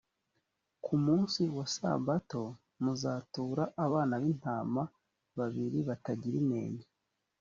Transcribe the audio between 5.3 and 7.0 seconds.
babiri batagira inenge.